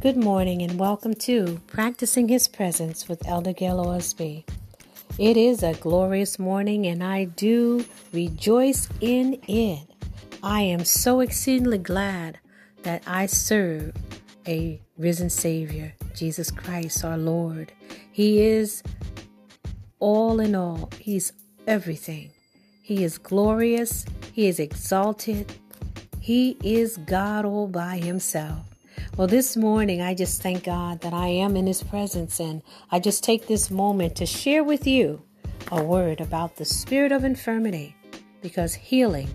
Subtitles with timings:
[0.00, 4.44] Good morning and welcome to Practicing His Presence with Elder Gail Ausby.
[5.18, 9.90] It is a glorious morning and I do rejoice in it.
[10.40, 12.38] I am so exceedingly glad
[12.84, 13.92] that I serve
[14.46, 17.72] a risen Savior, Jesus Christ our Lord.
[18.12, 18.84] He is
[19.98, 21.32] all in all, He's
[21.66, 22.30] everything.
[22.82, 25.52] He is glorious, He is exalted,
[26.20, 28.67] He is God all by Himself.
[29.18, 33.00] Well, this morning, I just thank God that I am in His presence, and I
[33.00, 35.20] just take this moment to share with you
[35.72, 37.96] a word about the spirit of infirmity
[38.42, 39.28] because healing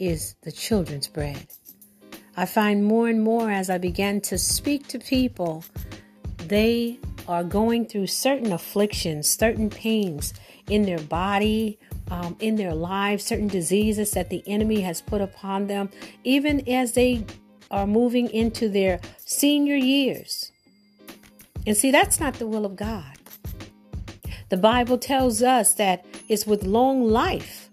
[0.00, 1.46] is the children's bread.
[2.36, 5.62] I find more and more as I begin to speak to people,
[6.48, 6.98] they
[7.28, 10.34] are going through certain afflictions, certain pains
[10.68, 11.78] in their body,
[12.10, 15.90] um, in their lives, certain diseases that the enemy has put upon them,
[16.24, 17.24] even as they
[17.70, 20.52] are moving into their senior years.
[21.66, 23.18] And see, that's not the will of God.
[24.48, 27.68] The Bible tells us that it's with long life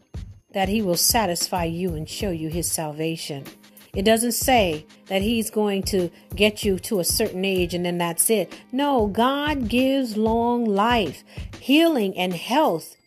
[0.52, 3.46] that He will satisfy you and show you His salvation.
[3.94, 7.98] It doesn't say that He's going to get you to a certain age and then
[7.98, 8.54] that's it.
[8.74, 11.24] No, God gives long life.
[11.62, 12.98] Healing and health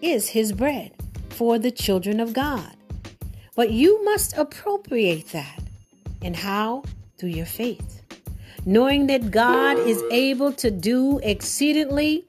[0.00, 0.92] is His bread
[1.30, 2.74] for the children of God.
[3.54, 5.61] But you must appropriate that.
[6.22, 6.82] And how?
[7.18, 8.02] Through your faith.
[8.64, 12.24] Knowing that God is able to do exceedingly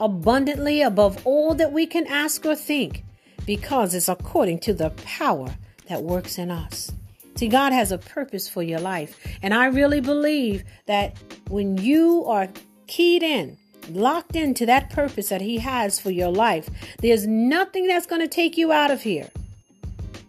[0.00, 3.04] abundantly above all that we can ask or think,
[3.46, 5.54] because it's according to the power
[5.88, 6.92] that works in us.
[7.36, 9.18] See, God has a purpose for your life.
[9.42, 11.16] And I really believe that
[11.48, 12.48] when you are
[12.86, 13.58] keyed in,
[13.90, 16.68] locked into that purpose that He has for your life,
[17.00, 19.28] there's nothing that's going to take you out of here.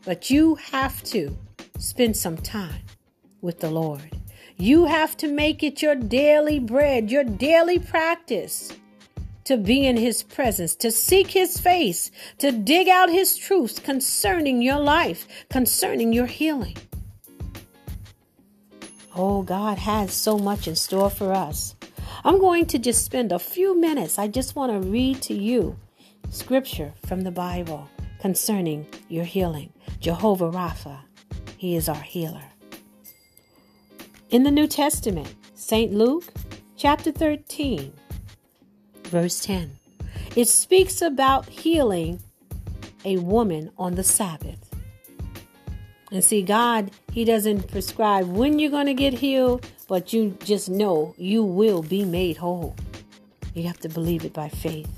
[0.03, 1.37] But you have to
[1.77, 2.81] spend some time
[3.45, 4.17] with the Lord.
[4.57, 8.73] You have to make it your daily bread, your daily practice
[9.43, 14.61] to be in His presence, to seek His face, to dig out His truths concerning
[14.61, 16.75] your life, concerning your healing.
[19.15, 21.75] Oh, God has so much in store for us.
[22.23, 24.17] I'm going to just spend a few minutes.
[24.17, 25.77] I just want to read to you
[26.31, 27.87] scripture from the Bible
[28.19, 29.71] concerning your healing.
[29.99, 30.97] Jehovah Rapha,
[31.57, 32.54] He is our healer.
[34.31, 35.93] In the New Testament, St.
[35.93, 36.25] Luke
[36.75, 37.93] chapter 13,
[39.03, 39.77] verse 10,
[40.35, 42.19] it speaks about healing
[43.05, 44.73] a woman on the Sabbath.
[46.11, 50.69] And see, God, He doesn't prescribe when you're going to get healed, but you just
[50.69, 52.75] know you will be made whole.
[53.53, 54.89] You have to believe it by faith.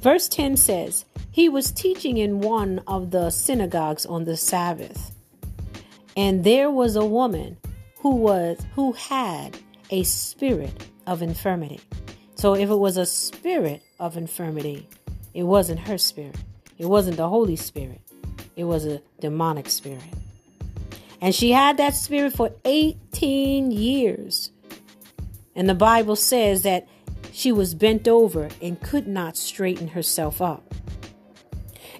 [0.00, 5.13] Verse 10 says, He was teaching in one of the synagogues on the Sabbath.
[6.16, 7.56] And there was a woman
[7.98, 9.58] who was who had
[9.90, 11.80] a spirit of infirmity.
[12.36, 14.88] So if it was a spirit of infirmity,
[15.32, 16.36] it wasn't her spirit.
[16.78, 18.00] It wasn't the Holy Spirit.
[18.56, 20.02] It was a demonic spirit.
[21.20, 24.50] And she had that spirit for 18 years.
[25.56, 26.86] And the Bible says that
[27.32, 30.74] she was bent over and could not straighten herself up.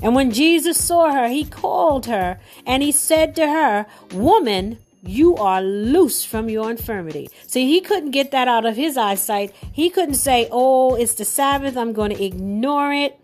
[0.05, 5.35] And when Jesus saw her, he called her and he said to her, Woman, you
[5.37, 7.31] are loose from your infirmity.
[7.47, 9.55] See, he couldn't get that out of his eyesight.
[9.73, 11.79] He couldn't say, Oh, it's the Sabbath.
[11.79, 13.19] I'm going to ignore it.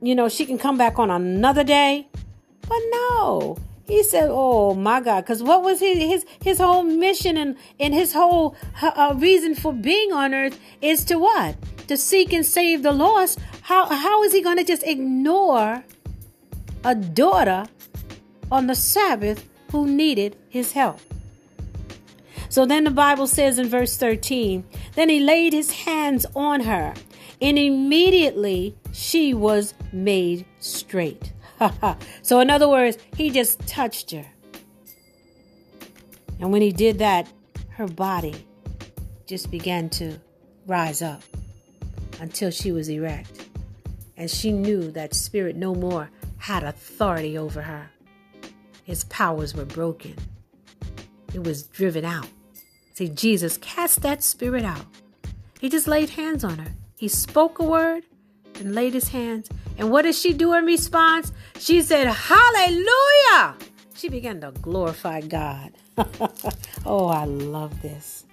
[0.00, 2.08] You know, she can come back on another day.
[2.66, 7.36] But no, he said, "Oh my God!" Because what was his his his whole mission
[7.36, 11.56] and and his whole uh, reason for being on earth is to what?
[11.88, 13.38] To seek and save the lost.
[13.62, 15.84] How how is he going to just ignore
[16.84, 17.66] a daughter
[18.50, 21.00] on the Sabbath who needed his help.
[22.48, 24.64] So then the Bible says in verse 13,
[24.94, 26.94] then he laid his hands on her,
[27.40, 31.32] and immediately she was made straight.
[32.22, 34.26] so, in other words, he just touched her.
[36.40, 37.28] And when he did that,
[37.70, 38.34] her body
[39.26, 40.18] just began to
[40.66, 41.22] rise up
[42.20, 43.48] until she was erect.
[44.16, 46.10] And she knew that spirit no more
[46.44, 47.88] had authority over her.
[48.84, 50.14] His powers were broken,
[51.32, 52.28] it was driven out.
[52.92, 54.84] See, Jesus cast that spirit out.
[55.58, 56.72] He just laid hands on her.
[56.98, 58.02] He spoke a word
[58.56, 59.48] and laid his hands.
[59.78, 61.32] And what did she do in response?
[61.58, 63.56] She said, Hallelujah!
[63.94, 65.72] She began to glorify God.
[66.84, 68.26] oh, I love this.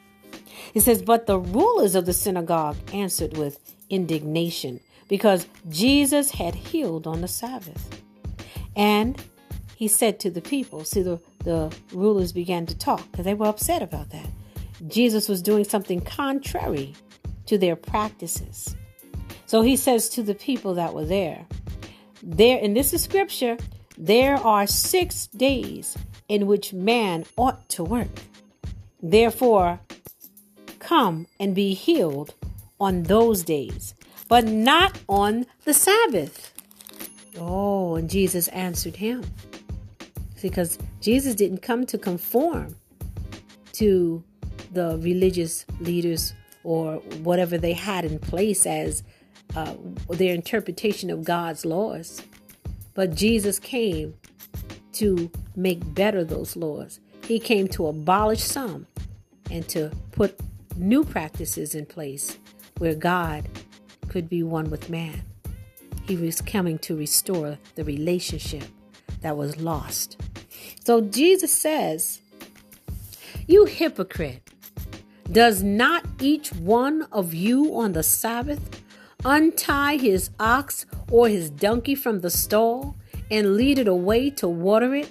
[0.73, 4.81] It says, But the rulers of the synagogue answered with indignation
[5.11, 8.01] because Jesus had healed on the Sabbath.
[8.77, 9.21] And
[9.75, 13.47] he said to the people, see, the, the rulers began to talk because they were
[13.47, 14.29] upset about that.
[14.87, 16.93] Jesus was doing something contrary
[17.47, 18.73] to their practices.
[19.47, 21.45] So he says to the people that were there,
[22.23, 23.57] there, and this is scripture,
[23.97, 25.97] there are six days
[26.29, 28.21] in which man ought to work.
[29.03, 29.81] Therefore,
[30.79, 32.33] come and be healed
[32.79, 33.93] on those days,
[34.31, 36.53] but not on the Sabbath.
[37.37, 39.25] Oh, and Jesus answered him.
[40.41, 42.77] Because Jesus didn't come to conform
[43.73, 44.23] to
[44.71, 46.33] the religious leaders
[46.63, 49.03] or whatever they had in place as
[49.57, 49.73] uh,
[50.07, 52.23] their interpretation of God's laws.
[52.93, 54.13] But Jesus came
[54.93, 57.01] to make better those laws.
[57.27, 58.87] He came to abolish some
[59.49, 60.39] and to put
[60.77, 62.37] new practices in place
[62.77, 63.45] where God
[64.11, 65.23] could be one with man.
[66.05, 68.65] He was coming to restore the relationship
[69.21, 70.19] that was lost.
[70.83, 72.19] So Jesus says,
[73.47, 74.49] You hypocrite,
[75.31, 78.83] does not each one of you on the Sabbath
[79.23, 82.97] untie his ox or his donkey from the stall
[83.29, 85.09] and lead it away to water it?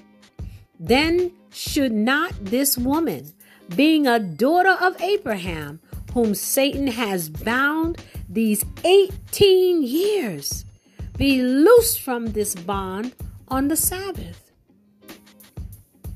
[0.79, 3.33] Then should not this woman,
[3.75, 5.81] being a daughter of Abraham,
[6.13, 7.97] whom Satan has bound
[8.31, 10.65] these 18 years,
[11.19, 13.15] be loosed from this bond
[13.49, 14.53] on the Sabbath?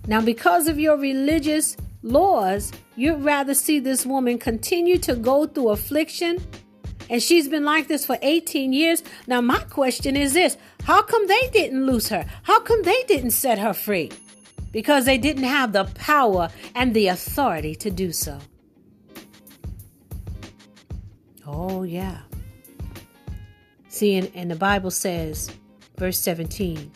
[0.06, 5.70] Now, because of your religious laws, you'd rather see this woman continue to go through
[5.70, 6.38] affliction.
[7.10, 9.02] And she's been like this for 18 years.
[9.26, 12.26] Now, my question is this How come they didn't lose her?
[12.44, 14.12] How come they didn't set her free?
[14.72, 18.38] Because they didn't have the power and the authority to do so.
[21.46, 22.18] Oh, yeah.
[23.88, 25.50] See, and, and the Bible says,
[25.96, 26.90] verse 17,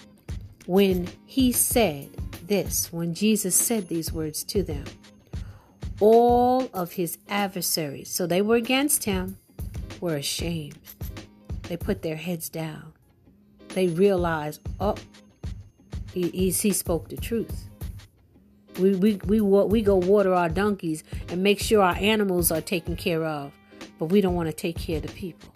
[0.66, 2.08] when he said
[2.46, 4.84] this, when Jesus said these words to them,
[6.00, 9.36] all of his adversaries, so they were against him,
[10.00, 10.78] were ashamed.
[11.62, 12.92] They put their heads down.
[13.68, 14.96] They realized, oh,
[16.12, 17.68] he, he, he spoke the truth.
[18.78, 22.96] We, we, we, we go water our donkeys and make sure our animals are taken
[22.96, 23.52] care of,
[23.98, 25.52] but we don't want to take care of the people.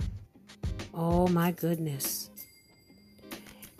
[0.95, 2.31] Oh my goodness.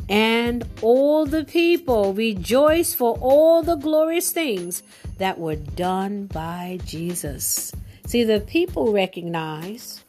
[0.09, 4.83] And all the people rejoice for all the glorious things
[5.19, 7.73] that were done by Jesus.
[8.07, 10.05] See, the people recognize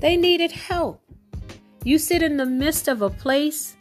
[0.00, 1.02] they needed help.
[1.84, 3.76] You sit in the midst of a place,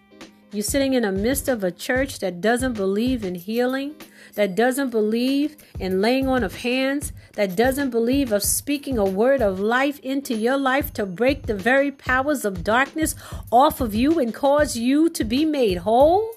[0.52, 3.96] you're sitting in the midst of a church that doesn't believe in healing,
[4.36, 9.42] that doesn't believe in laying on of hands, that doesn't believe of speaking a word
[9.42, 13.16] of life into your life to break the very powers of darkness
[13.52, 16.34] off of you and cause you to be made whole?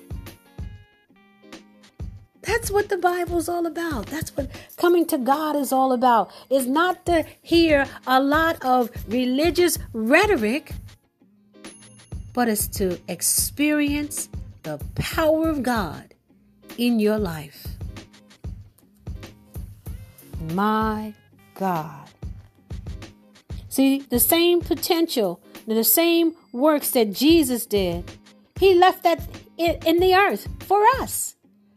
[2.43, 4.07] That's what the Bible's all about.
[4.07, 6.31] That's what coming to God is all about.
[6.49, 10.73] Is not to hear a lot of religious rhetoric,
[12.33, 14.31] but it's to experience
[14.63, 16.15] the power of God
[16.79, 17.78] in your life.
[20.53, 21.15] My
[21.55, 22.09] God.
[23.69, 28.11] See, the same potential, the same works that Jesus did,
[28.59, 29.21] He left that
[29.57, 31.37] in the earth for us.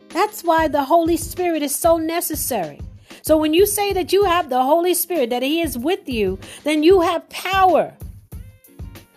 [0.10, 2.80] That's why the Holy Spirit is so necessary.
[3.22, 6.40] So when you say that you have the Holy Spirit, that He is with you,
[6.64, 7.94] then you have power.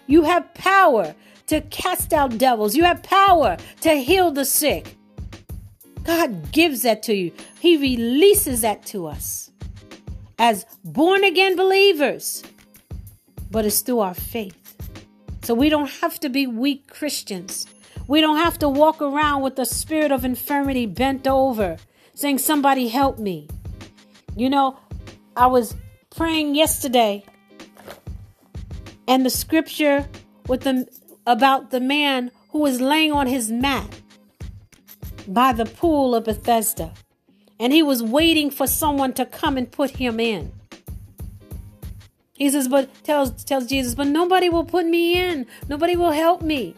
[0.07, 1.15] You have power
[1.47, 2.75] to cast out devils.
[2.77, 4.97] You have power to heal the sick.
[6.05, 7.33] God gives that to you.
[7.61, 9.51] He releases that to us
[10.39, 12.43] as born again believers.
[13.51, 14.77] But it's through our faith.
[15.43, 17.67] So we don't have to be weak Christians.
[18.07, 21.77] We don't have to walk around with the spirit of infirmity bent over,
[22.15, 23.49] saying, Somebody help me.
[24.37, 24.79] You know,
[25.37, 25.75] I was
[26.15, 27.25] praying yesterday,
[29.07, 30.09] and the scripture
[30.49, 30.89] with the
[31.27, 34.01] about the man who was laying on his mat
[35.29, 36.93] by the pool of Bethesda.
[37.59, 40.53] And he was waiting for someone to come and put him in.
[42.35, 45.47] He says, but tells tells Jesus, but nobody will put me in.
[45.69, 46.75] Nobody will help me.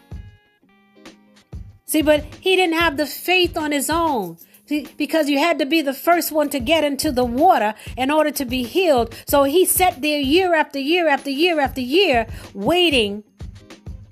[1.85, 4.37] See, but he didn't have the faith on his own.
[4.67, 8.11] See, because you had to be the first one to get into the water in
[8.11, 9.15] order to be healed.
[9.25, 13.23] So he sat there year after year after year after year, waiting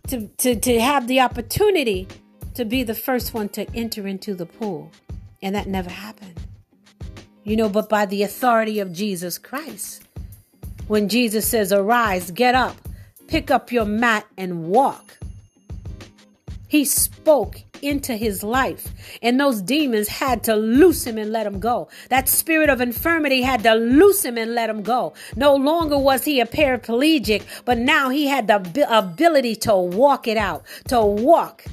[0.08, 2.08] to, to, to have the opportunity
[2.56, 4.92] to be the first one to enter into the pool.
[5.42, 6.40] And that never happened.
[7.44, 10.04] You know, but by the authority of Jesus Christ.
[10.88, 12.76] When Jesus says, Arise, get up,
[13.28, 15.18] pick up your mat, and walk.
[16.68, 18.88] He spoke into his life.
[19.22, 21.90] And those demons had to loose him and let him go.
[22.10, 25.14] That spirit of infirmity had to loose him and let him go.
[25.36, 30.38] No longer was he a paraplegic, but now he had the ability to walk it
[30.38, 31.66] out, to walk.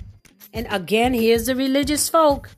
[0.52, 2.50] And again, here's the religious folk.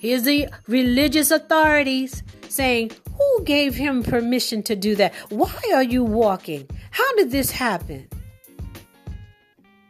[0.00, 5.14] Here's the religious authorities saying, Who gave him permission to do that?
[5.28, 6.68] Why are you walking?
[6.90, 8.08] How did this happen?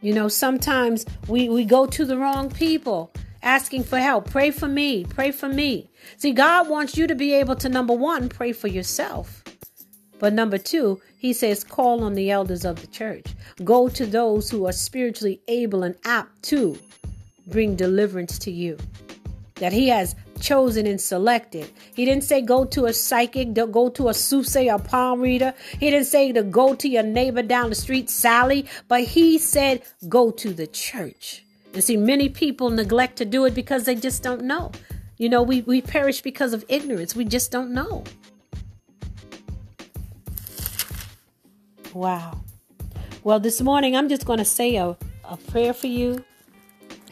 [0.01, 3.11] You know, sometimes we, we go to the wrong people
[3.43, 4.29] asking for help.
[4.29, 5.03] Pray for me.
[5.03, 5.89] Pray for me.
[6.17, 9.43] See, God wants you to be able to, number one, pray for yourself.
[10.17, 13.25] But number two, he says, call on the elders of the church.
[13.63, 16.77] Go to those who are spiritually able and apt to
[17.49, 18.77] bring deliverance to you.
[19.55, 21.69] That he has chosen and selected.
[21.93, 25.53] He didn't say go to a psychic, go to a soothsayer, a palm reader.
[25.79, 29.83] He didn't say to go to your neighbor down the street, Sally, but he said
[30.07, 31.43] go to the church.
[31.73, 34.71] And see, many people neglect to do it because they just don't know.
[35.17, 37.15] You know, we, we perish because of ignorance.
[37.15, 38.03] We just don't know.
[41.93, 42.41] Wow.
[43.23, 46.23] Well, this morning I'm just going to say a, a prayer for you.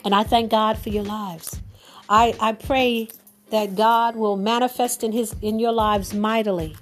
[0.08, 1.60] And I thank God for your lives.
[2.08, 3.10] I, I pray
[3.50, 6.78] that God will manifest in his in your lives mightily.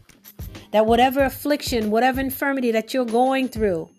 [0.69, 3.89] That whatever affliction, whatever infirmity that you're going through,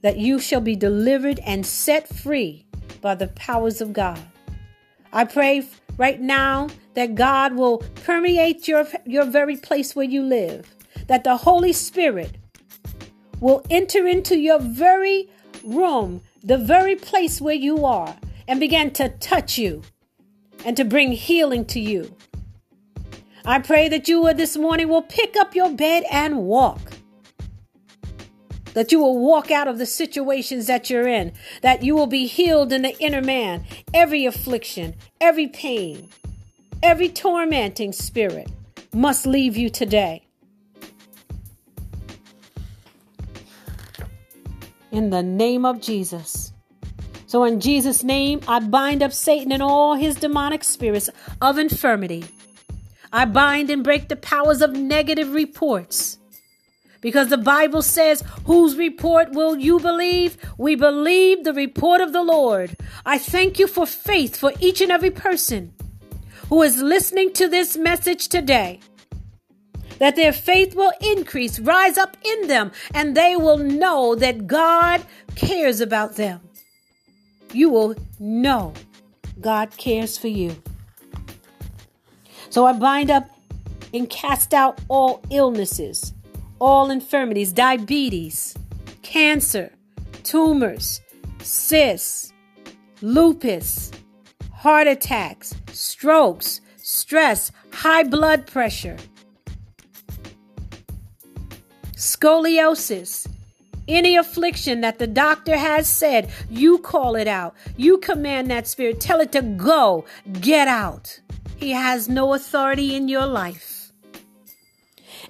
[0.00, 2.66] that you shall be delivered and set free
[3.00, 4.20] by the powers of God.
[5.12, 5.64] I pray
[5.96, 10.74] right now that God will permeate your, your very place where you live,
[11.06, 12.36] that the Holy Spirit
[13.38, 15.30] will enter into your very
[15.62, 18.16] room, the very place where you are,
[18.48, 19.82] and begin to touch you
[20.64, 22.16] and to bring healing to you.
[23.44, 26.80] I pray that you this morning will pick up your bed and walk.
[28.74, 32.26] That you will walk out of the situations that you're in, that you will be
[32.26, 33.64] healed in the inner man.
[33.92, 36.08] Every affliction, every pain,
[36.82, 38.50] every tormenting spirit
[38.92, 40.26] must leave you today.
[44.92, 46.52] In the name of Jesus.
[47.26, 51.08] So, in Jesus' name, I bind up Satan and all his demonic spirits
[51.40, 52.26] of infirmity.
[53.10, 56.18] I bind and break the powers of negative reports.
[57.00, 60.36] Because the Bible says, Whose report will you believe?
[60.58, 62.76] We believe the report of the Lord.
[63.06, 65.72] I thank you for faith for each and every person
[66.50, 68.80] who is listening to this message today.
[70.02, 74.98] That their faith will increase, rise up in them, and they will know that God
[75.36, 76.40] cares about them
[77.54, 78.72] you will know
[79.40, 80.56] God cares for you.
[82.50, 83.28] So I bind up
[83.94, 86.12] and cast out all illnesses,
[86.58, 88.56] all infirmities, diabetes,
[89.02, 89.72] cancer,
[90.22, 91.00] tumors,
[91.40, 92.32] cysts,
[93.00, 93.90] lupus,
[94.52, 98.96] heart attacks, strokes, stress, high blood pressure,
[102.02, 103.28] scoliosis,
[103.86, 107.54] any affliction that the doctor has said, you call it out.
[107.76, 109.00] You command that spirit.
[109.00, 110.04] Tell it to go.
[110.40, 111.20] Get out.
[111.56, 113.92] He has no authority in your life.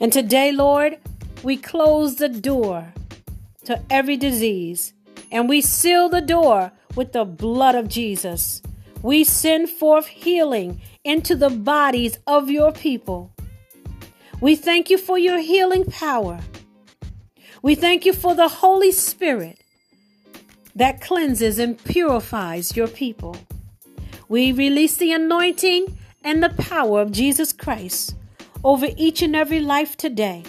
[0.01, 0.97] And today, Lord,
[1.43, 2.95] we close the door
[3.65, 4.95] to every disease
[5.31, 8.63] and we seal the door with the blood of Jesus.
[9.03, 13.31] We send forth healing into the bodies of your people.
[14.41, 16.41] We thank you for your healing power.
[17.63, 19.63] We thank you for the Holy Spirit
[20.75, 23.37] that cleanses and purifies your people.
[24.29, 28.17] We release the anointing and the power of Jesus Christ
[28.65, 30.43] over each and every life today.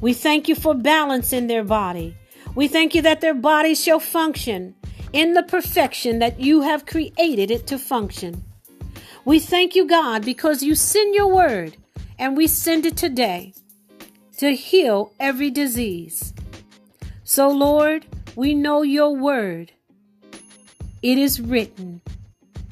[0.00, 2.16] We thank you for balance in their body.
[2.54, 4.74] We thank you that their bodies shall function
[5.12, 8.42] in the perfection that you have created it to function.
[9.26, 11.76] We thank you, God, because you send your word
[12.18, 13.52] and we send it today
[14.40, 16.32] to heal every disease.
[17.24, 19.72] So, Lord, we know your word.
[21.02, 22.00] It is written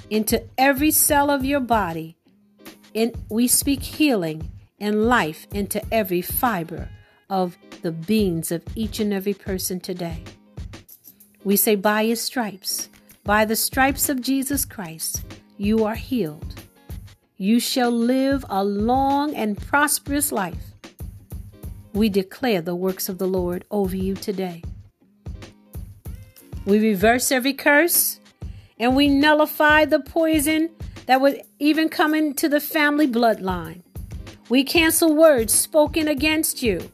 [0.09, 2.17] into every cell of your body,
[2.95, 6.89] and we speak healing and life into every fiber
[7.29, 10.25] of the beings of each and every person today.
[11.45, 12.89] We say, by his stripes,
[13.25, 15.23] by the stripes of Jesus Christ,
[15.59, 16.63] you are healed.
[17.37, 20.68] You shall live a long and prosperous life
[21.99, 24.63] we declare the works of the Lord over you today.
[26.65, 28.21] We reverse every curse
[28.79, 30.71] and we nullify the poison
[31.07, 33.83] that would even come into the family bloodline.
[34.49, 36.91] We cancel words spoken against you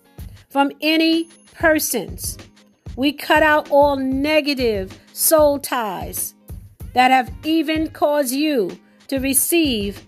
[0.49, 2.39] from any persons
[2.97, 6.35] We cut out all negative soul ties
[6.93, 10.07] that have even caused you to receive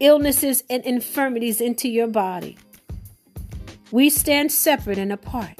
[0.00, 2.56] illnesses and infirmities into your body.
[3.90, 5.58] We stand separate and apart.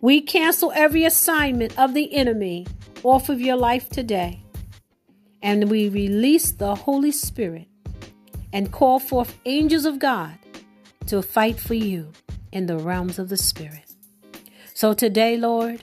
[0.00, 2.66] We cancel every assignment of the enemy
[3.02, 4.40] off of your life today.
[5.42, 7.68] And we release the Holy Spirit
[8.52, 10.38] and call forth angels of God
[11.06, 12.12] to fight for you
[12.52, 13.94] in the realms of the Spirit.
[14.74, 15.82] So today, Lord,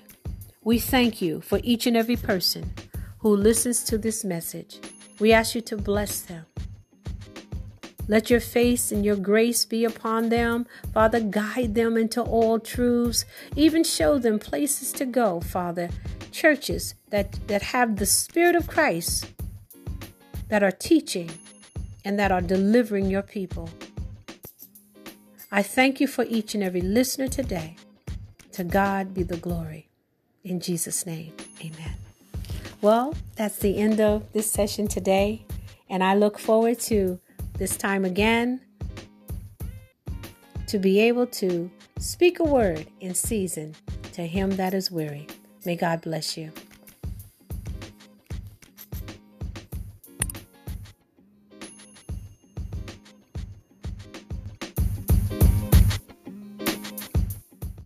[0.64, 2.74] we thank you for each and every person
[3.20, 4.80] who listens to this message.
[5.20, 6.46] We ask you to bless them.
[8.08, 10.66] Let your face and your grace be upon them.
[10.94, 13.26] Father, guide them into all truths.
[13.56, 15.90] Even show them places to go, Father.
[16.32, 19.28] Churches that, that have the Spirit of Christ,
[20.50, 21.32] that are teaching
[22.04, 23.70] and that are delivering your people.
[25.52, 27.78] I thank you for each and every listener today.
[28.54, 29.88] To God be the glory.
[30.44, 31.96] In Jesus' name, amen.
[32.82, 35.46] Well, that's the end of this session today,
[35.90, 37.20] and I look forward to
[37.58, 38.60] this time again
[40.68, 41.70] to be able to
[42.00, 43.76] speak a word in season
[44.14, 45.28] to him that is weary.
[45.66, 46.52] May God bless you.